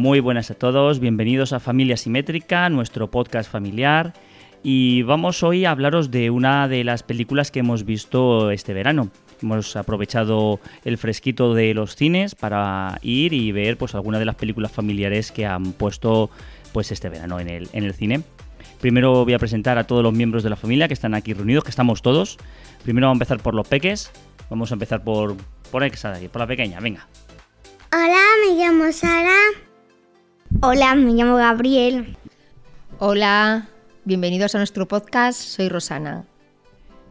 [0.00, 4.14] Muy buenas a todos, bienvenidos a Familia Simétrica, nuestro podcast familiar.
[4.62, 9.10] Y vamos hoy a hablaros de una de las películas que hemos visto este verano.
[9.42, 14.36] Hemos aprovechado el fresquito de los cines para ir y ver pues algunas de las
[14.36, 16.30] películas familiares que han puesto
[16.72, 18.22] pues este verano en el, en el cine.
[18.80, 21.62] Primero voy a presentar a todos los miembros de la familia que están aquí reunidos,
[21.62, 22.38] que estamos todos.
[22.84, 24.10] Primero vamos a empezar por los peques.
[24.48, 25.36] Vamos a empezar por
[25.70, 27.06] por por la pequeña, venga.
[27.92, 29.69] Hola, me llamo Sara.
[30.58, 32.16] Hola, me llamo Gabriel.
[32.98, 33.68] Hola,
[34.04, 36.24] bienvenidos a nuestro podcast, soy Rosana.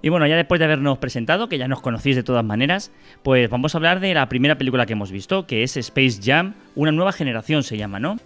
[0.03, 2.91] Y bueno, ya después de habernos presentado, que ya nos conocéis de todas maneras,
[3.23, 6.53] pues vamos a hablar de la primera película que hemos visto, que es Space Jam,
[6.75, 8.17] una nueva generación se llama, ¿no?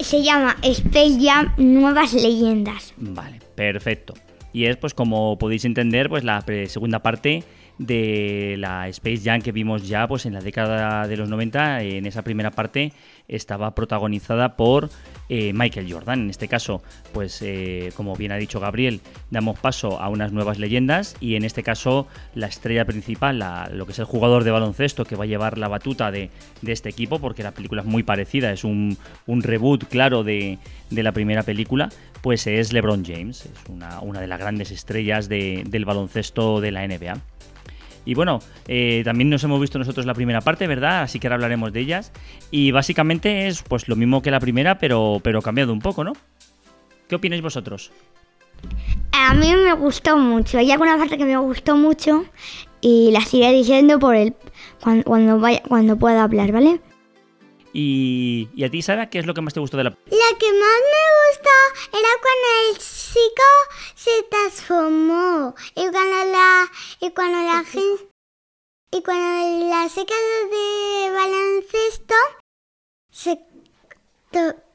[0.00, 2.92] Se llama Space Jam Nuevas Leyendas.
[2.98, 4.12] Vale, perfecto.
[4.52, 7.44] Y es, pues como podéis entender, pues la segunda parte
[7.78, 12.06] de la Space Jam que vimos ya pues en la década de los 90 en
[12.06, 12.92] esa primera parte
[13.28, 14.88] estaba protagonizada por
[15.28, 16.20] eh, Michael Jordan.
[16.20, 20.58] En este caso pues eh, como bien ha dicho Gabriel damos paso a unas nuevas
[20.58, 25.04] leyendas y en este caso la estrella principal lo que es el jugador de baloncesto
[25.04, 26.30] que va a llevar la batuta de,
[26.66, 28.96] este equipo porque la película es muy parecida es un,
[29.26, 30.58] reboot claro de,
[30.90, 31.90] la primera película
[32.22, 33.46] pues es LeBron James.
[33.46, 37.20] Es una, de las grandes estrellas del baloncesto de la NBA
[38.06, 41.02] y bueno, eh, también nos hemos visto nosotros la primera parte, ¿verdad?
[41.02, 42.12] Así que ahora hablaremos de ellas.
[42.52, 46.12] Y básicamente es pues lo mismo que la primera, pero, pero cambiado un poco, ¿no?
[47.08, 47.90] ¿Qué opináis vosotros?
[49.12, 50.58] A mí me gustó mucho.
[50.58, 52.24] Hay alguna parte que me gustó mucho
[52.80, 54.34] y la sigue diciendo por el
[55.04, 56.80] cuando, vaya, cuando pueda hablar, ¿vale?
[57.72, 60.38] Y, y, a ti, Sara, ¿qué es lo que más te gustó de la La
[60.38, 63.42] que más me gustó era cuando el chico
[63.94, 68.04] se transformó y cuando la y cuando la gente
[68.92, 70.14] y cuando la seca
[70.50, 72.14] de baloncesto
[73.10, 73.40] se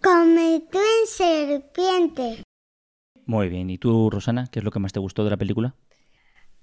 [0.01, 2.43] convirtió en serpiente.
[3.27, 5.75] Muy bien, ¿y tú, Rosana, qué es lo que más te gustó de la película?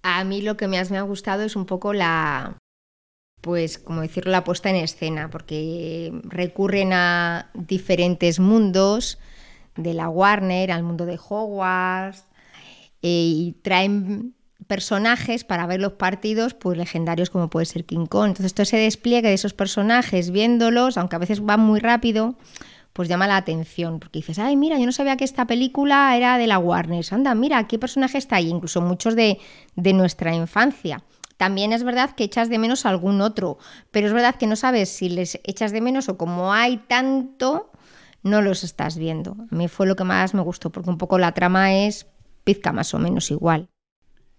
[0.02, 2.58] A mí lo que más me ha gustado es un poco la,
[3.40, 9.18] pues, como decirlo, la puesta en escena, porque recurren a diferentes mundos
[9.76, 12.24] de la Warner, al mundo de Hogwarts,
[13.02, 14.34] eh, y traen
[14.68, 18.28] personajes para ver los partidos pues legendarios como puede ser King Kong.
[18.28, 22.36] Entonces todo ese despliegue de esos personajes viéndolos, aunque a veces van muy rápido,
[22.92, 26.36] pues llama la atención, porque dices, ay, mira, yo no sabía que esta película era
[26.36, 29.38] de la Warner, anda, mira, qué personaje está ahí, incluso muchos de,
[29.76, 31.02] de nuestra infancia.
[31.36, 33.58] También es verdad que echas de menos algún otro,
[33.92, 37.70] pero es verdad que no sabes si les echas de menos o como hay tanto,
[38.24, 39.36] no los estás viendo.
[39.50, 42.08] A mí fue lo que más me gustó, porque un poco la trama es
[42.42, 43.68] pizca más o menos igual.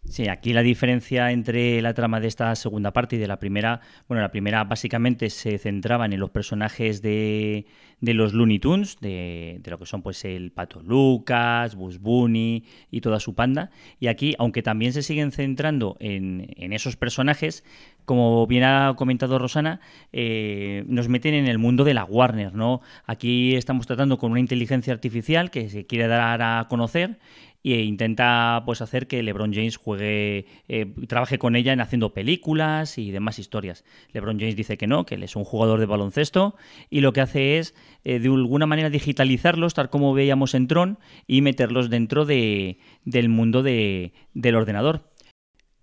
[0.06, 3.82] Sí, aquí la diferencia entre la trama de esta segunda parte y de la primera,
[4.08, 7.68] bueno, la primera básicamente se centraban en los personajes de,
[8.02, 13.20] los Looney Tunes, de, lo que son pues el Pato Lucas, Bus Bunny y toda
[13.20, 13.70] su panda.
[14.00, 17.64] Y aquí, aunque también se siguen centrando en, en esos personajes,
[18.10, 19.82] como bien ha comentado Rosana,
[20.12, 22.82] eh, nos meten en el mundo de la Warner, ¿no?
[23.06, 27.20] Aquí estamos tratando con una inteligencia artificial que se quiere dar a conocer
[27.64, 32.98] e intenta pues hacer que LeBron James juegue, eh, trabaje con ella en haciendo películas
[32.98, 33.84] y demás historias.
[34.14, 36.56] LeBron James dice que no, que él es un jugador de baloncesto
[36.90, 41.00] y lo que hace es eh, de alguna manera digitalizarlos, tal como veíamos en Tron,
[41.28, 45.10] y meterlos dentro de, del mundo de, del ordenador.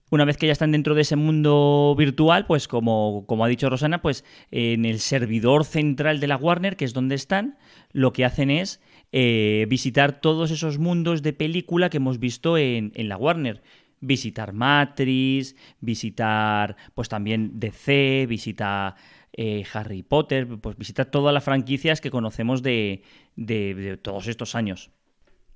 [0.09, 3.69] Una vez que ya están dentro de ese mundo virtual, pues como, como ha dicho
[3.69, 7.59] Rosana, pues en el servidor central de la Warner, que es donde están,
[7.91, 8.81] lo que hacen es
[9.19, 13.63] eh, visitar todos esos mundos de película que hemos visto en, la Warner
[13.99, 18.95] visitar Matrix, visitar pues también DC, visitar
[19.33, 23.05] eh, Harry Potter, pues visitar todas las franquicias que conocemos de,
[23.37, 24.91] de, todos estos años.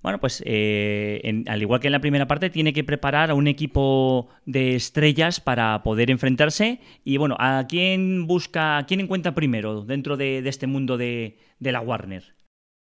[0.02, 3.46] Bueno, pues eh, al igual que en la primera parte, tiene que preparar a un
[3.46, 6.80] equipo de estrellas para poder enfrentarse.
[7.04, 11.72] Y bueno, ¿a quién busca, a quién encuentra primero dentro de, este mundo de, de
[11.72, 12.39] la Warner?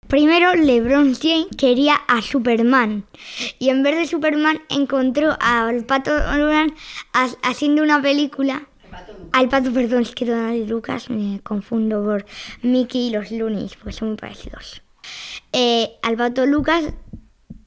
[0.09, 3.05] Primero, LeBron James quería a Superman
[3.59, 6.73] y en vez de Superman encontró al Pato Lucas
[7.43, 8.69] haciendo una película.
[9.33, 12.27] Al Pato, perdón, es que Donald Lucas me confundo por
[12.63, 14.83] Mickey y los Loonies, porque son muy parecidos.
[15.53, 16.93] Eh, al Pato Lucas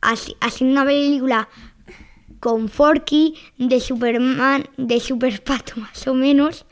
[0.02, 1.50] haciendo una película
[2.40, 6.66] con Forky de Superman, de Super Pato más o menos,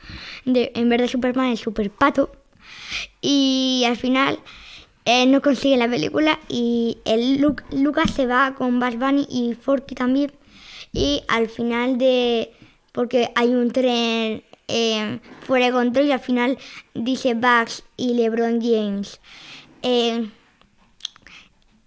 [0.44, 2.32] de, en vez de Superman es Super Pato.
[3.20, 4.38] Y al final
[5.06, 9.94] eh, no consigue la película y el Lucas se va con Buzz Bunny y Forky
[9.94, 10.32] también.
[10.92, 12.52] Y al final de
[12.90, 16.58] porque hay un tren eh, fuera de control y al final
[16.94, 19.20] dice Bugs y LeBron James.
[19.82, 20.28] Eh,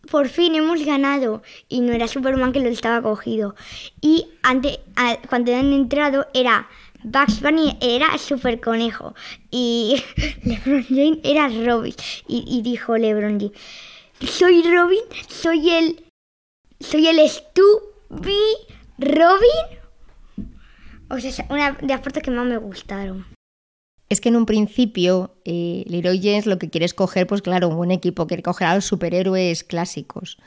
[0.09, 1.43] por fin hemos ganado.
[1.67, 3.53] Y no era Superman que lo estaba cogido.
[3.99, 4.79] Y antes,
[5.27, 6.69] cuando han entrado era
[7.03, 9.15] Bugs Bunny era Super Conejo.
[9.51, 10.03] Y
[10.43, 11.93] LeBron James era Robin.
[12.27, 13.57] Y, dijo LeBron James,
[14.21, 16.03] soy Robin, soy el...
[16.79, 18.39] Soy el Stubi
[18.97, 19.79] Robin.
[21.09, 23.25] O sea, una de las partes que más me gustaron
[24.09, 27.69] es que en un principio eh, Leroy James lo que quiere es coger, pues claro,
[27.69, 30.37] un buen equipo, quiere coger a los superhéroes clásicos.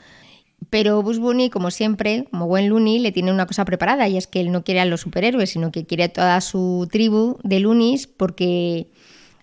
[0.73, 4.25] Pero Bush Bunny, como siempre, como buen Looney, le tiene una cosa preparada y es
[4.25, 7.59] que él no quiere a los superhéroes, sino que quiere a toda su tribu de
[7.59, 8.89] Loonies porque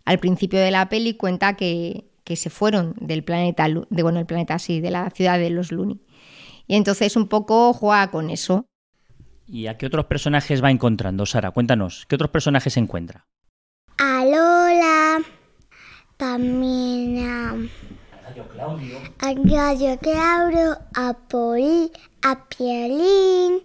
[0.05, 4.55] al principio de la peli cuenta que, se fueron del planeta, de, bueno, el planeta
[4.55, 6.01] así, de la ciudad de los Looney.
[6.67, 8.67] Y entonces un poco juega con eso.
[9.47, 11.53] ¿Y a qué otros personajes va encontrando, Sara?
[11.53, 13.29] Cuéntanos, ¿qué otros personajes se encuentra?
[13.99, 15.19] a Lola,
[16.17, 17.71] también
[18.31, 21.91] a, a Gallo Claudio, a Poli,
[22.23, 23.63] a Pielín,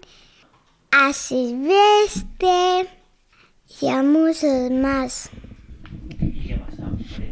[0.92, 2.88] a Silvestre
[3.82, 5.30] y a muchos más.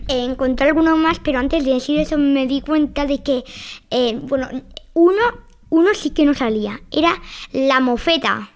[0.08, 3.44] Encontré algunos más, pero antes de decir eso me di cuenta de que,
[3.90, 4.50] eh, bueno,
[4.94, 5.22] uno,
[5.70, 6.82] uno sí que no salía.
[6.92, 7.16] Era
[7.52, 8.50] la mofeta.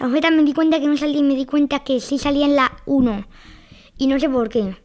[0.00, 2.46] La mofeta me di cuenta que no salía y me di cuenta que sí salía
[2.46, 3.26] en la 1
[3.98, 4.76] y no sé por qué.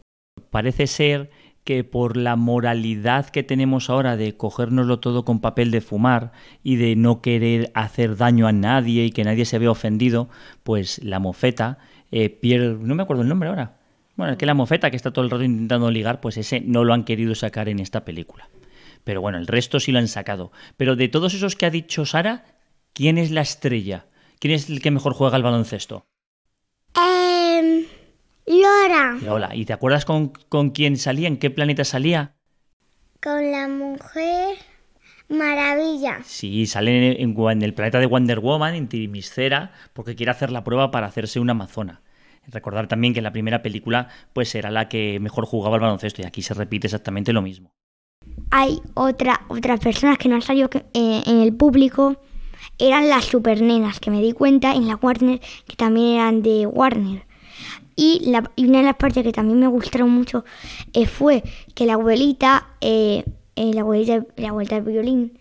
[0.52, 1.32] Parece ser
[1.70, 6.32] que por la moralidad que tenemos ahora de cogérnoslo todo con papel de fumar
[6.64, 10.30] y de no querer hacer daño a nadie y que nadie se vea ofendido,
[10.64, 11.78] pues la mofeta
[12.10, 13.78] eh, pierde, no me acuerdo el nombre ahora.
[14.16, 16.84] Bueno, es que la mofeta que está todo el rato intentando ligar, pues ese no
[16.84, 18.50] lo han querido sacar en esta película.
[19.04, 20.52] Pero bueno, el resto sí lo han sacado.
[20.76, 22.46] Pero de todos esos que ha dicho Sara,
[22.94, 24.08] ¿quién es la estrella?
[24.40, 26.09] ¿Quién es el que mejor juega al baloncesto?
[28.62, 29.18] Lola.
[29.22, 29.56] Lola.
[29.56, 30.32] ¿Y te acuerdas con,
[30.74, 31.28] quién salía?
[31.28, 32.34] ¿En qué planeta salía?
[33.22, 34.58] Con la mujer
[35.28, 36.20] maravilla.
[36.24, 40.92] Sí, sale en, el planeta de Wonder Woman, en Timiscera, porque quiere hacer la prueba
[40.92, 42.02] para hacerse una amazona.
[42.48, 46.22] Recordar también que en la primera película pues era la que mejor jugaba al baloncesto
[46.22, 47.72] y aquí se repite exactamente lo mismo.
[48.52, 52.20] Hay otra, otras personas que no han salido eh, en el público,
[52.80, 57.29] eran las supernenas, que me di cuenta en la Warner que también eran de Warner.
[58.02, 58.22] Y,
[58.56, 60.46] una de las partes que también me gustaron mucho
[60.94, 61.44] eh, fue
[61.76, 63.26] que la abuelita, eh,
[63.58, 65.38] eh, la abuelita, la abuelita del violín,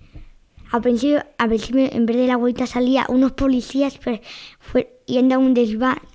[0.73, 4.21] al principio, principio en vez de la abuelita salía unos policías pero
[4.59, 5.55] fue yendo a un,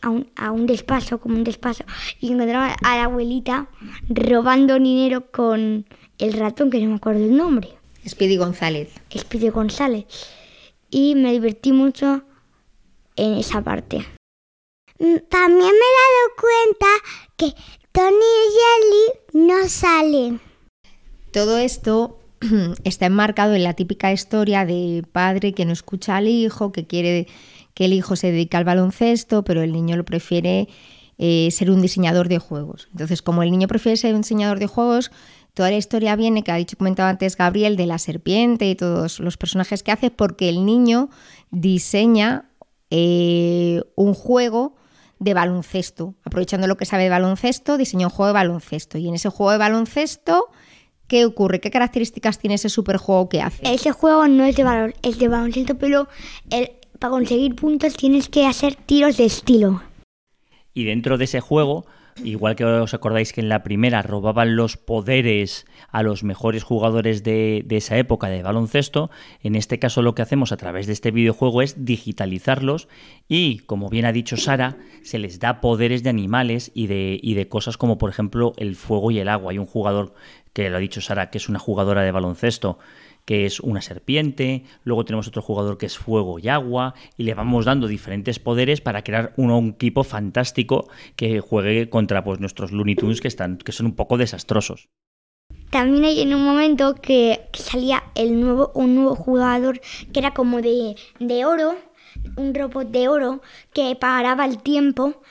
[0.01, 1.85] a un, a un despacho, como un despacho,
[2.19, 3.69] y encontraron a la abuelita
[4.09, 5.85] robando dinero con
[6.17, 7.69] el ratón, que no me acuerdo el nombre.
[8.05, 8.89] Speedy González.
[9.17, 10.07] Speedy González.
[10.89, 12.23] Y me divertí mucho
[13.15, 14.05] en esa parte.
[15.03, 16.87] Mm, también me he dado cuenta
[17.35, 17.53] que
[17.91, 20.39] Tony y Jelly no salen.
[21.33, 22.19] Todo esto
[22.85, 27.27] está enmarcado en la típica historia de padre que no escucha al hijo, que quiere
[27.73, 30.69] que el hijo se dedique al baloncesto, pero el niño lo prefiere
[31.17, 32.87] eh, ser un diseñador de juegos.
[32.91, 35.11] Entonces, como el niño prefiere ser un diseñador de juegos,
[35.53, 39.19] toda la historia viene, que ha dicho comentado antes Gabriel, de la serpiente y todos
[39.19, 41.09] los personajes que hace, porque el niño
[41.51, 42.49] diseña
[42.89, 44.77] eh, un juego
[45.23, 46.15] de baloncesto.
[46.23, 48.97] Aprovechando lo que sabe de baloncesto, diseñó un juego de baloncesto.
[48.97, 50.49] Y en ese juego de baloncesto,
[51.07, 51.59] ¿qué ocurre?
[51.59, 53.61] ¿Qué características tiene ese superjuego que hace?
[53.71, 56.07] Ese juego no es de, balon es de baloncesto, pero
[56.49, 59.81] el, para conseguir puntos tienes que hacer tiros de estilo.
[60.73, 61.85] Y dentro de ese juego
[62.23, 67.23] Igual que os acordáis que en la primera robaban los poderes a los mejores jugadores
[67.23, 69.09] de, esa época de baloncesto,
[69.41, 72.87] en este caso lo que hacemos a través de este videojuego es digitalizarlos
[73.27, 77.33] y, como bien ha dicho Sara, se les da poderes de animales y de, y
[77.33, 79.51] de cosas como por ejemplo el fuego y el agua.
[79.51, 80.13] Hay un jugador
[80.53, 82.77] que lo ha dicho Sara, que es una jugadora de baloncesto,
[83.25, 87.33] que es una serpiente, luego tenemos otro jugador que es fuego y agua, y le
[87.33, 92.95] vamos dando diferentes poderes para crear un, equipo fantástico que juegue contra pues, nuestros Looney
[92.95, 94.89] Tunes que, están, que son un poco desastrosos.
[95.69, 99.79] También hay en un momento que, salía el nuevo, un nuevo jugador
[100.11, 101.75] que era como de, de oro,
[102.37, 103.41] un robot de oro
[103.73, 105.21] que paraba el tiempo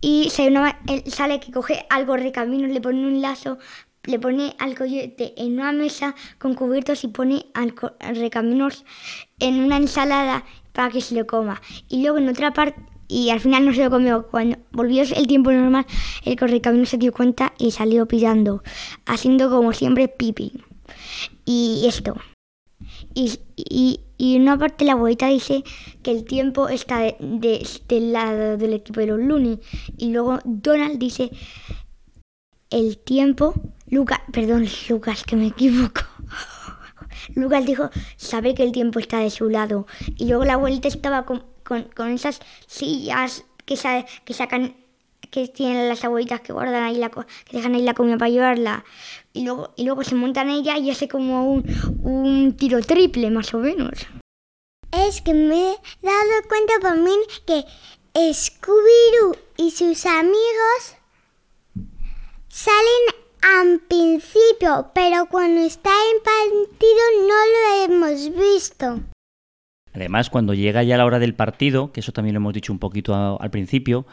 [0.00, 3.58] y sale que coge algo de camino, le pone un lazo
[4.04, 7.74] le pone al coyote en una mesa con cubiertos y pone al,
[8.14, 8.84] recaminos
[9.38, 11.60] en una ensalada para que se lo coma.
[11.88, 14.26] Y luego en otra parte, y al final no se lo comió.
[14.28, 15.86] Cuando volvió el tiempo normal,
[16.24, 18.62] el correcamino se dio cuenta y salió pillando,
[19.06, 20.52] haciendo como siempre pipi.
[21.44, 22.16] Y esto.
[23.14, 25.62] Y, y en una parte la abuelita dice
[26.02, 29.58] que el tiempo está de, de- del lado del equipo de los Looney
[29.98, 31.30] y luego Donald dice
[32.70, 33.54] el tiempo
[33.92, 36.00] Lucas perdón Lucas que me equivoco.
[37.34, 41.24] Lucas dijo sabe que el tiempo está de su lado y luego la abuelita estaba
[41.26, 44.74] con, con, con esas sillas que, sa- que sacan
[45.30, 47.20] que tienen las abuelitas que guardan ahí la que
[47.52, 48.84] dejan ahí la comida para llevarla.
[49.32, 51.64] Y luego y luego se montan ella y hace como un,
[52.02, 54.06] un tiro triple más o menos.
[54.90, 57.14] Es que me he dado cuenta por mí
[57.46, 57.64] que
[58.32, 60.96] Scooby-Doo y sus amigos
[62.48, 63.02] salen
[63.42, 69.00] al principio, pero cuando está en partido no lo hemos visto.
[69.92, 72.78] Además, cuando llega ya la hora del partido, que eso también lo hemos dicho un
[72.78, 74.06] poquito al principio,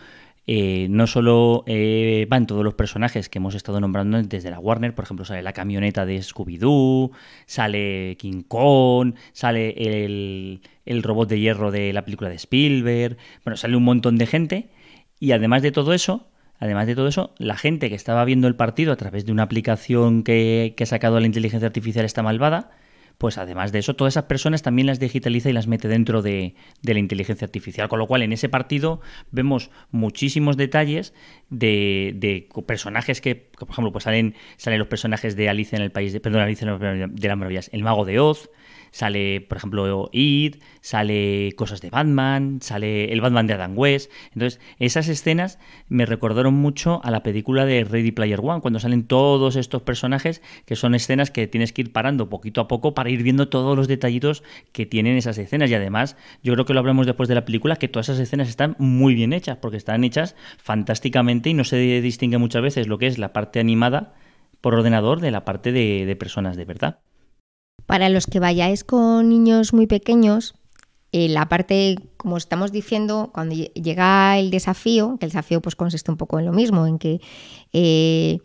[0.51, 4.95] eh, no solo eh, van todos los personajes que hemos estado nombrando desde la Warner,
[4.95, 7.11] por ejemplo, sale la camioneta de Scooby-Doo,
[7.45, 13.57] sale King Kong, sale el, el robot de hierro de la película de Spielberg, bueno,
[13.57, 14.69] sale un montón de gente
[15.19, 16.27] y además de todo eso,
[16.59, 19.43] Además de todo eso, la gente que estaba viendo el partido a través de una
[19.43, 22.71] aplicación que, que ha sacado la inteligencia artificial esta malvada,
[23.19, 26.55] pues además de eso, todas esas personas también las digitaliza y las mete dentro de,
[26.81, 27.89] de la inteligencia artificial.
[27.89, 29.01] Con lo cual, en ese partido
[29.31, 31.13] vemos muchísimos detalles
[31.49, 35.91] de, de personajes que, por ejemplo, pues salen, salen los personajes de Alicia en el
[35.91, 38.49] País de, perdón, Alicia en el País de las Maravillas, el Mago de Oz,
[38.91, 44.11] sale, por ejemplo, It, sale cosas de Batman, sale el Batman de Adam West.
[44.33, 49.03] Entonces, esas escenas me recordaron mucho a la película de Ready Player One, cuando salen
[49.03, 53.09] todos estos personajes, que son escenas que tienes que ir parando poquito a poco para
[53.09, 55.69] ir viendo todos los detallitos que tienen esas escenas.
[55.69, 58.49] Y además, yo creo que lo hablamos después de la película, que todas esas escenas
[58.49, 62.97] están muy bien hechas, porque están hechas fantásticamente y no se distingue muchas veces lo
[62.97, 64.13] que es la parte animada
[64.61, 66.99] por ordenador de la parte de, de personas de verdad.
[67.89, 70.53] Para los que vayáis con niños muy pequeños,
[71.11, 75.75] eh, la parte, como estamos diciendo, cuando lle- llega el desafío, que el desafío pues
[75.75, 77.19] consiste un poco en lo mismo, en que
[77.73, 78.41] eh,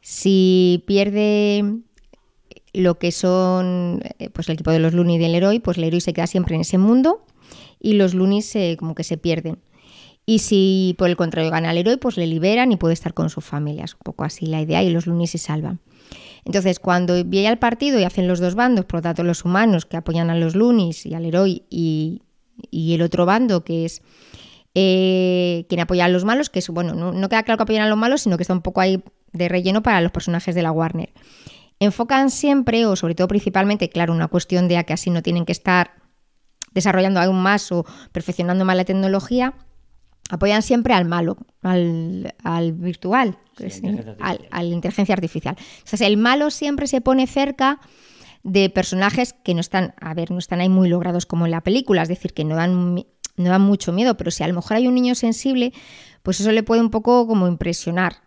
[0.00, 1.80] si pierde
[2.72, 5.82] lo que son eh, pues el equipo de los Looney y del héroe, pues el
[5.84, 7.26] héroe se queda siempre en ese mundo
[7.80, 9.58] y los Loonies se- como que se pierden.
[10.24, 13.28] Y si por el contrario gana el héroe, pues le liberan y puede estar con
[13.28, 13.84] su familia.
[13.86, 15.80] Es un poco así la idea y los Loonies se salvan.
[16.44, 19.86] Entonces, cuando viene el partido y hacen los dos bandos, por lo tanto los humanos
[19.86, 22.22] que apoyan a los Loonies y al héroe y,
[22.70, 24.02] y el otro bando que es
[24.74, 27.84] eh, quien apoya a los malos, que es, bueno, no, no queda claro que apoyan
[27.84, 30.62] a los malos, sino que está un poco ahí de relleno para los personajes de
[30.62, 31.12] la Warner.
[31.80, 35.44] Enfocan siempre, o sobre todo principalmente, claro, una cuestión de a que así no tienen
[35.44, 35.92] que estar
[36.72, 39.54] desarrollando aún más o perfeccionando más la tecnología,
[40.30, 45.56] apoyan siempre al malo, al, al virtual, Sí, que es- inteligencia al, inteligencia artificial.
[45.78, 47.80] Entonces, el malo siempre se pone cerca
[48.42, 51.62] de personajes que no están, a ver, no están ahí muy logrados como en la
[51.62, 53.04] película, es decir, que no dan, no
[53.50, 55.72] dan mucho miedo, pero si a lo mejor hay un niño sensible,
[56.22, 58.23] pues eso le puede un poco como impresionar.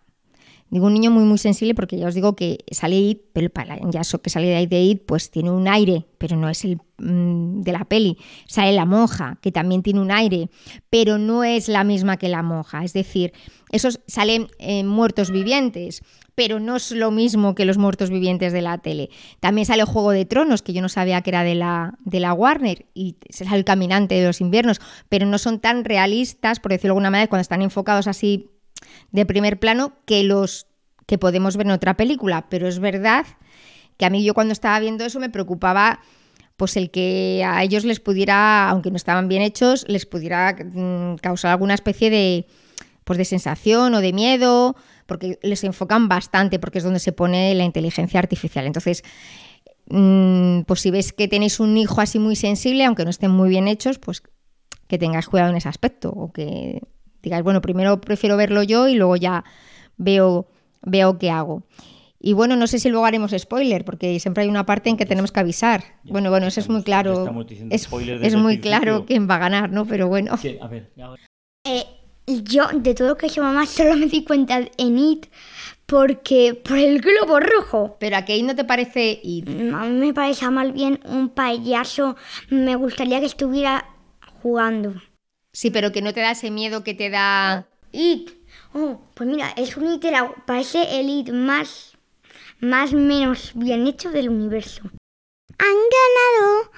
[0.70, 3.50] Digo un niño muy muy sensible porque ya os digo que sale It, pero
[3.90, 6.66] ya eso que sale de ahí de It, pues tiene un aire, pero no es
[6.66, 8.18] el mm, de la peli.
[8.48, 10.50] Sale la monja, que también tiene un aire,
[10.90, 12.84] pero no es la misma que la monja.
[12.84, 13.32] Es decir,
[13.72, 16.04] esos salen eh, muertos vivientes,
[16.36, 19.10] pero no es lo mismo que los muertos vivientes de la tele.
[19.40, 22.34] También sale Juego de Tronos, que yo no sabía que era de la, de la
[22.34, 26.90] Warner, y sale el caminante de los inviernos, pero no son tan realistas, por decirlo
[26.90, 28.50] de alguna manera, cuando están enfocados así
[29.12, 30.68] de primer plano que los
[31.06, 32.48] que podemos ver en otra película.
[32.50, 33.26] Pero es verdad
[33.98, 36.02] que a mí yo cuando estaba viendo eso me preocupaba
[36.58, 41.18] pues el que a ellos les pudiera, aunque no estaban bien hechos, les pudiera mm,
[41.18, 42.48] causar alguna especie de
[43.04, 44.76] pues de sensación o de miedo,
[45.06, 48.66] porque les enfocan bastante, porque es donde se pone la inteligencia artificial.
[48.66, 49.02] Entonces,
[49.90, 53.48] mm, pues si ves que tenéis un hijo así muy sensible, aunque no estén muy
[53.48, 54.22] bien hechos, pues
[54.88, 56.82] que tengáis cuidado en ese aspecto, o que
[57.24, 59.44] digáis, bueno, primero prefiero verlo yo y luego ya
[59.98, 60.48] veo,
[60.82, 61.64] veo qué hago.
[62.20, 65.06] Y bueno, no sé si luego haremos spoiler, porque siempre hay una parte en que
[65.06, 65.84] tenemos que avisar.
[66.04, 67.30] Ya bueno, bueno, eso es muy claro.
[67.70, 69.86] Es, muy claro quién va a ganar, ¿no?
[69.86, 70.36] Pero bueno.
[70.38, 71.14] Sí, a ver, ya-
[71.66, 71.86] Eh,
[72.44, 75.28] yo, de todo lo que hizo mamá, solo me di cuenta en It
[75.86, 77.98] porque por el globo rojo.
[78.00, 79.48] Pero a Kate no te parece It.
[79.48, 82.16] A mí me parece mal bien un payaso.
[82.50, 83.86] Me gustaría que estuviera
[84.42, 84.96] jugando.
[85.58, 87.68] Sí, pero que no te da ese miedo que te da.
[87.92, 88.30] It.
[88.76, 91.98] Oh, pues mira, es un It, era- parece el It más,
[92.60, 94.84] más menos bien hecho del universo.
[95.58, 96.72] Han ganado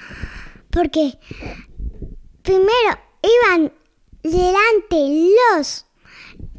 [0.69, 1.19] porque
[2.41, 3.73] primero iban
[4.23, 4.95] delante
[5.57, 5.85] los,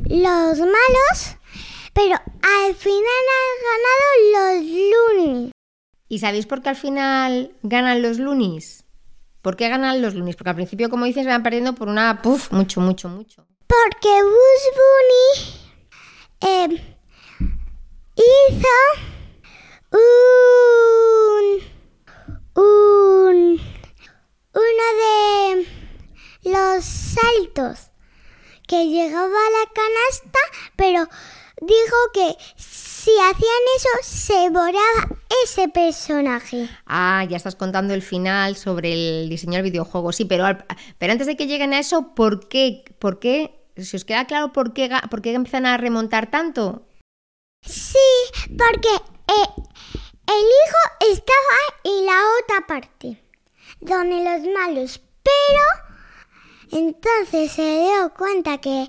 [0.04, 1.36] los malos,
[1.94, 4.66] pero al final han ganado los
[5.24, 5.52] Looney.
[6.10, 8.84] ¿Y sabéis por qué al final ganan los Loonies?
[9.42, 10.36] ¿Por qué ganan los lunis?
[10.36, 12.20] Porque al principio, como dices, van perdiendo por una...
[12.22, 13.46] Puf, mucho, mucho, mucho.
[13.66, 15.70] Porque Bugs Bunny
[16.42, 16.96] eh,
[18.16, 18.68] hizo
[19.92, 21.60] un,
[22.62, 23.60] un,
[24.54, 25.66] uno de
[26.50, 27.90] los saltos
[28.66, 30.38] que llegaba a la canasta,
[30.76, 31.08] pero
[31.60, 32.36] dijo que
[33.10, 36.68] si hacían eso se borraba ese personaje.
[36.86, 40.12] Ah, ya estás contando el final sobre el diseño del videojuego.
[40.12, 40.44] Sí, pero,
[40.98, 42.84] pero antes de que lleguen a eso, ¿por qué?
[42.98, 43.58] ¿Por qué?
[43.76, 46.86] Si os queda claro por qué, por qué empiezan a remontar tanto.
[47.62, 47.98] Sí,
[48.46, 49.50] porque eh,
[50.26, 53.22] el hijo estaba en la otra parte,
[53.80, 58.88] donde los malos, pero entonces se dio cuenta que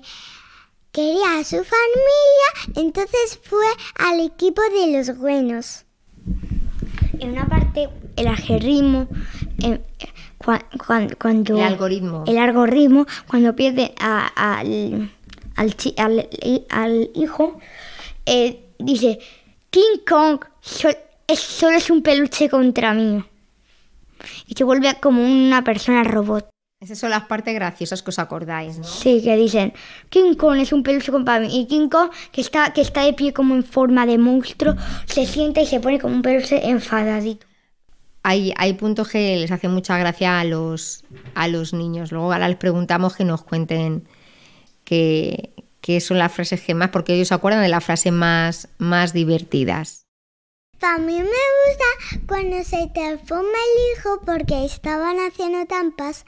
[0.92, 3.66] quería a su familia, entonces fue
[3.98, 5.84] al equipo de los buenos.
[7.18, 9.08] En una parte, el algoritmo,
[9.62, 9.80] eh,
[11.18, 15.10] cuando, el algoritmo, el algoritmo, cuando pierde al,
[16.68, 17.58] al, hijo,
[18.26, 19.18] eh, dice
[19.70, 20.40] King Kong
[21.26, 23.24] es, solo es un peluche contra mí.
[24.46, 26.51] Y se vuelve como una persona robot.
[26.82, 28.82] Esas son las partes graciosas que os acordáis, ¿no?
[28.82, 29.72] Sí, que dicen,
[30.08, 31.46] King Kong es un peluche contra mí.
[31.48, 34.74] Y King Kong, que está, que está de pie como en forma de monstruo,
[35.06, 37.46] se sienta y se pone como un peluche enfadadito.
[38.24, 41.04] Hay, hay puntos que les hace mucha gracia a los,
[41.36, 42.10] a los niños.
[42.10, 44.08] Luego ahora les preguntamos que nos cuenten
[44.82, 48.68] qué, qué son las frases que más, porque ellos se acuerdan de las frases más,
[48.78, 50.08] más divertidas.
[50.82, 56.26] También me gusta cuando se transforma el hijo porque estaban haciendo tampas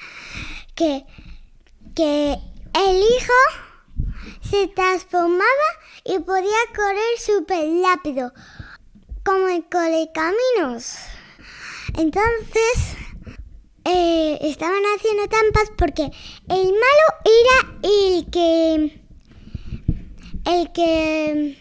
[0.76, 1.04] que,
[1.96, 2.38] que
[2.74, 5.68] el hijo se transformaba
[6.04, 8.32] y podía correr súper rápido,
[9.24, 10.98] como el caminos.
[11.98, 12.96] Entonces
[13.84, 16.12] eh, estaban haciendo tampas porque
[16.48, 19.02] el malo era el que
[20.44, 21.58] el que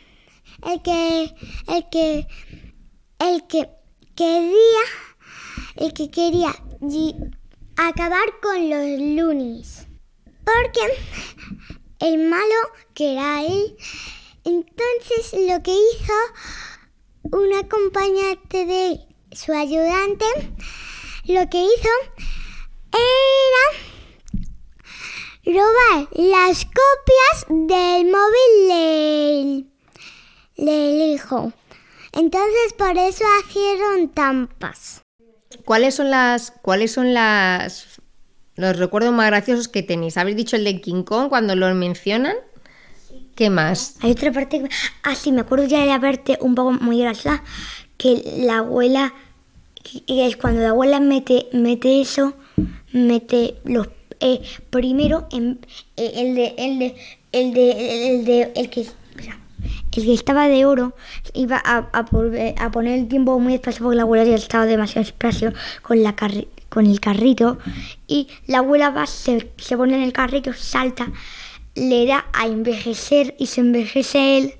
[0.63, 1.35] el que
[1.67, 2.27] el que
[4.15, 4.83] quería,
[5.77, 6.53] el que quería
[7.77, 9.87] acabar con los lunis.
[10.43, 10.81] Porque
[11.99, 12.55] el malo,
[12.93, 13.77] que era él,
[14.43, 16.13] entonces lo que hizo
[17.31, 18.99] un acompañante de
[19.31, 20.25] su ayudante,
[21.25, 21.89] lo que hizo
[22.91, 23.63] era
[25.45, 29.69] robar las copias del móvil
[30.57, 31.53] del hijo.
[32.13, 35.01] Entonces por eso hicieron tampas.
[35.65, 37.99] ¿Cuáles son las cuáles son las
[38.55, 40.17] los recuerdos más graciosos que tenéis?
[40.17, 42.35] ¿Habéis dicho el de King Kong cuando lo mencionan?
[43.35, 43.95] ¿Qué más?
[44.01, 44.63] Hay otra parte
[45.03, 47.43] ah sí, me acuerdo ya de la parte un poco muy graciosa
[47.97, 49.13] que la abuela
[50.07, 52.35] es cuando la abuela mete mete eso,
[52.91, 53.87] mete los
[54.19, 55.59] eh, primero en,
[55.97, 56.95] eh, el de el de
[57.31, 58.85] el de el de el que
[60.01, 60.95] el que estaba de oro
[61.33, 66.03] iba a, poner el tiempo muy despacio porque la abuela ya estaba demasiado despacio con,
[66.03, 66.15] la
[66.69, 67.57] con el carrito.
[68.07, 71.11] Y la abuela va, se, se pone en el carrito, salta,
[71.75, 74.53] le da a envejecer y se envejece él.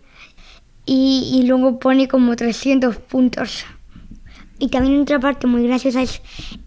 [0.86, 3.66] Y, y luego pone como 300 puntos.
[4.64, 6.22] Y también otra parte muy graciosa es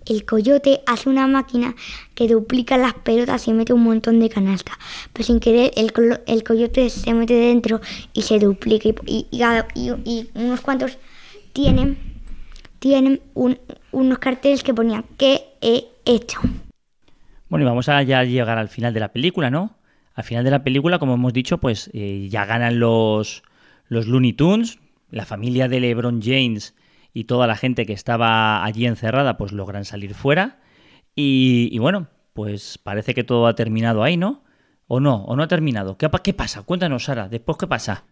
[0.04, 1.74] el coyote hace una máquina
[2.14, 4.72] que duplica las pelotas y mete un montón de canasta.
[5.14, 5.94] Pero sin querer el,
[6.26, 7.80] el coyote se mete dentro
[8.12, 8.90] y se duplica.
[9.06, 10.98] Y, y, unos cuantos
[11.54, 11.96] tienen,
[12.80, 16.40] tienen unos carteles que ponían ¿qué he hecho?
[17.48, 19.74] Bueno, y vamos a ya llegar al final de la película, ¿no?
[20.12, 23.42] Al final de la película, como hemos dicho, pues eh, ya ganan los,
[23.88, 24.80] los Looney Tunes,
[25.10, 26.74] la familia de LeBron James
[27.16, 30.58] y toda la gente que estaba allí encerrada pues logran salir fuera
[31.14, 34.44] y, bueno, pues parece que todo ha terminado ahí, ¿no?
[34.86, 35.24] ¿O no?
[35.24, 35.96] ¿O no ha terminado?
[35.96, 36.64] ¿Qué, qué pasa?
[36.64, 38.04] Cuéntanos, Sara, ¿después qué pasa?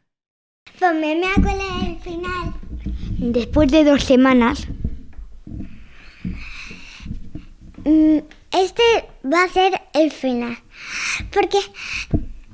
[0.78, 2.54] Pues me acuerdo del final.
[3.18, 4.66] Después de dos semanas.
[7.84, 8.20] Mm,
[8.52, 8.82] este
[9.30, 10.56] va a ser el final.
[11.30, 11.58] Porque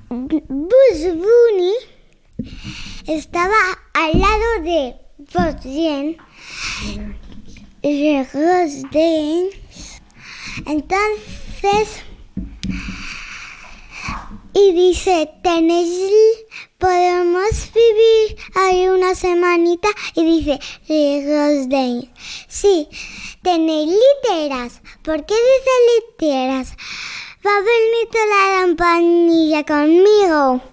[0.08, 1.74] Buzz Bunny
[3.06, 3.54] estaba
[3.94, 4.96] al lado de
[5.32, 5.62] Buzz
[10.66, 12.02] Entonces,
[14.52, 16.12] y dice, tenéis,
[16.78, 19.88] podemos vivir ahí una semanita.
[20.14, 20.58] Y dice,
[20.88, 22.08] de
[22.48, 22.88] sí,
[23.42, 24.82] tenéis literas.
[25.02, 26.76] ¿Por qué dice literas?
[27.46, 30.69] Va a venir toda la campanilla conmigo.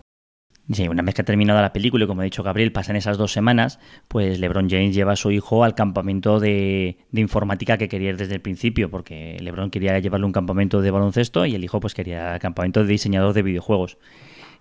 [0.73, 3.17] Sí, una vez que ha terminado la película y como ha dicho Gabriel, pasan esas
[3.17, 8.13] dos semanas, pues LeBron James lleva a su hijo al campamento de, informática que quería
[8.13, 11.93] desde el principio, porque LeBron quería llevarle un campamento de baloncesto y el hijo pues
[11.93, 13.97] quería el campamento de diseñador de videojuegos.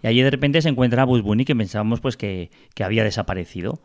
[0.00, 3.02] Y allí de repente se encuentra a Bugs Bunny que pensábamos pues que, que había
[3.02, 3.80] desaparecido.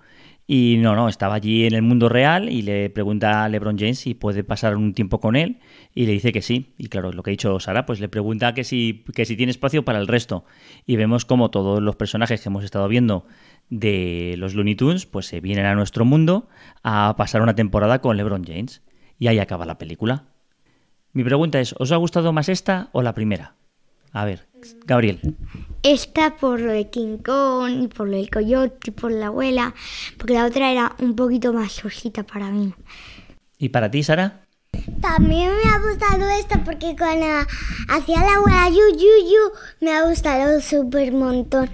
[0.53, 3.99] Y no, no, estaba allí en el mundo real y le pregunta a LeBron James
[3.99, 5.59] si puede pasar un tiempo con él
[5.95, 6.73] y le dice que sí.
[6.77, 9.51] Y claro, lo que ha dicho Sara, pues le pregunta que si, que si tiene
[9.51, 10.43] espacio para el resto.
[10.85, 13.25] Y vemos como todos los personajes que hemos estado viendo
[13.69, 16.49] de los Looney Tunes, pues se vienen a nuestro mundo
[16.83, 18.81] a pasar una temporada con LeBron James.
[19.19, 20.25] Y ahí acaba la película.
[21.13, 23.55] Mi pregunta es, ¿os ha gustado más esta o la primera?
[24.13, 24.47] A ver,
[24.85, 25.19] Gabriel.
[25.83, 29.73] Esta por lo de King Kong, y por lo del coyote, y por la abuela,
[30.17, 32.73] porque la otra era un poquito más sosita para mí.
[33.57, 34.41] ¿Y para ti, Sara?
[35.01, 37.25] También me ha gustado esta porque cuando
[37.89, 41.69] hacía la abuela yu yu yu me ha gustado súper montón.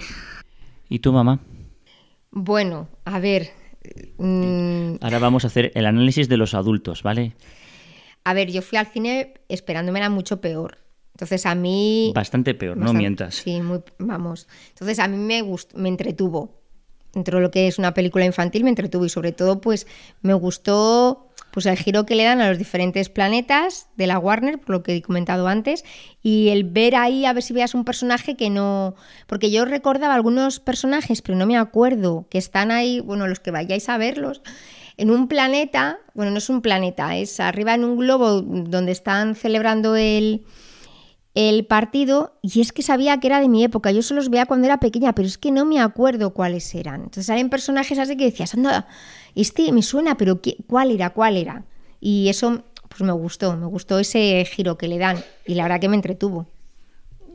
[0.90, 1.40] ¿Y tu mamá?
[2.32, 3.50] Bueno, a ver.
[4.18, 4.96] Mmm...
[5.02, 7.36] Ahora vamos a hacer el análisis de los adultos, ¿vale?
[8.24, 10.80] A ver, yo fui al cine esperándome era mucho peor.
[11.18, 12.12] Entonces a mí...
[12.14, 13.38] Bastante peor, no mientas.
[13.38, 14.48] Sí, muy, vamos.
[14.70, 16.62] Entonces a mí me, gustó, me entretuvo.
[17.12, 19.88] Dentro de lo que es una película infantil me entretuvo y sobre todo pues
[20.22, 24.60] me gustó pues el giro que le dan a los diferentes planetas de la Warner,
[24.60, 25.84] por lo que he comentado antes,
[26.22, 28.94] y el ver ahí a ver si veas un personaje que no...
[29.26, 33.50] Porque yo recordaba algunos personajes, pero no me acuerdo, que están ahí, bueno, los que
[33.50, 34.44] vayáis a verlos,
[34.98, 39.34] en un planeta, bueno, no es un planeta, es arriba en un globo donde están
[39.34, 40.44] celebrando el
[41.38, 43.92] el partido y es que sabía que era de mi época.
[43.92, 46.96] Yo solo los veía cuando era pequeña, pero es que no me acuerdo cuáles eran.
[46.96, 48.88] Entonces salen personajes así que decías, anda,
[49.36, 51.12] este me suena, pero ¿cuál era?
[51.12, 51.64] ¿Cuál era?
[52.00, 55.80] Y eso pues me gustó, me gustó ese giro que le dan y la verdad
[55.80, 56.48] que me entretuvo.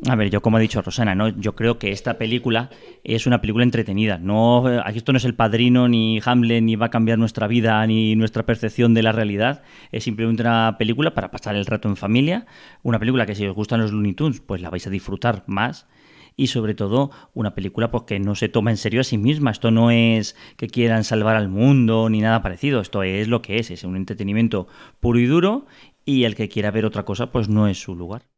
[0.08, 1.28] A ver, yo como ha dicho Rosana, ¿no?
[1.28, 2.70] Yo creo que esta película
[3.04, 4.18] es una película entretenida.
[4.18, 7.86] No, aquí esto no es el padrino, ni Hamlet, ni va a cambiar nuestra vida,
[7.86, 9.62] ni nuestra percepción de la realidad.
[9.92, 12.46] Es simplemente una película para pasar el rato en familia.
[12.82, 15.86] Una película que si os gustan los Looney Tunes, pues la vais a disfrutar más.
[16.34, 19.52] Y sobre todo, una película pues, que no se toma en serio a sí misma.
[19.52, 22.80] Esto no es que quieran salvar al mundo ni nada parecido.
[22.80, 23.70] Esto es lo que es.
[23.70, 24.66] Es un entretenimiento
[24.98, 25.66] puro y duro.
[26.04, 28.31] Y el que quiera ver otra cosa, pues no es su lugar.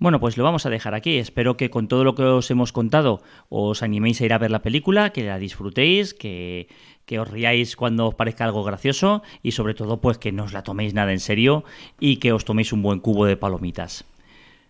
[0.00, 1.18] Bueno, pues lo vamos a dejar aquí.
[1.18, 4.50] Espero que con todo lo que os hemos contado os animéis a ir a ver
[4.50, 6.68] la película, que la disfrutéis, que,
[7.04, 10.54] que os riáis cuando os parezca algo gracioso y sobre todo pues que no os
[10.54, 11.64] la toméis nada en serio
[12.00, 14.06] y que os toméis un buen cubo de palomitas.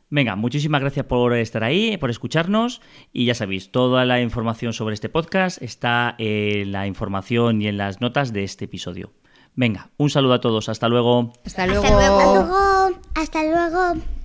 [0.08, 4.94] Venga, muchísimas gracias por estar ahí, por escucharnos y ya sabéis, toda la información sobre
[4.94, 9.12] este podcast está en la información y en las notas de este episodio.
[9.54, 11.32] Venga, un saludo a todos, hasta luego.
[11.46, 11.84] Hasta luego.
[11.84, 13.00] Hasta luego.
[13.14, 14.19] Hasta luego.